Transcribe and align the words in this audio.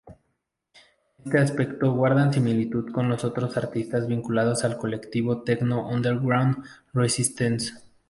En 1.23 1.27
ese 1.27 1.37
aspecto 1.37 1.93
guardan 1.93 2.33
similitud 2.33 2.91
con 2.91 3.11
otros 3.11 3.55
artistas 3.55 4.07
vinculados 4.07 4.63
al 4.65 4.75
colectivo 4.79 5.43
techno 5.43 5.87
Underground 5.87 6.65
Resistance. 6.91 7.71